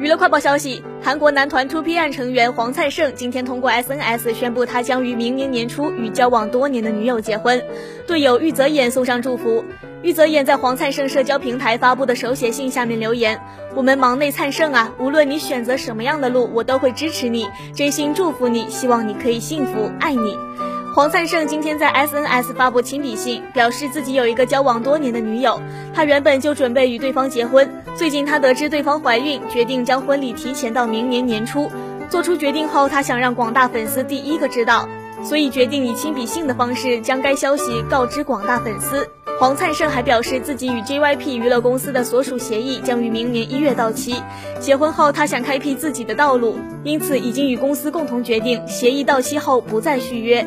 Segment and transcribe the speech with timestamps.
[0.00, 7.62] 娱乐快报消息，韩国男团 T.O.P 成员黄灿盛今天通过 SNS 宣布，他将于明年年初与交往多年的女友结婚。
[8.06, 9.62] 队友玉泽演送上祝福。
[10.02, 13.38] 玉泽演在黄灿盛社交平台发布的手写信下面留言
[13.76, 20.34] ：“我们忙内灿盛啊，无论你选择什么样的路，我都会支持你，真心祝福你，希望你可以幸福，爱你。”
[20.92, 25.60] 黄灿盛今天在 SNS 发布亲笔信，表示自己有一个交往多年的女友，
[25.94, 27.70] 他原本就准备与对方结婚。
[27.94, 31.70] 最近他得知对方怀孕，决定将婚礼提前到明年年初。
[32.08, 34.88] 做出决定后，他想让广大粉丝第一个知道，
[35.22, 39.08] 所以决定以亲笔信的方式将该消息告知广大粉丝。
[39.38, 44.16] 黄灿盛还表示，自己与 JYP 娱乐公司的所属协议将于明年一月到期。
[44.58, 50.44] 结婚后，他想开辟自己的道路，因此已经与公司共同决定，协议到期后不再续约。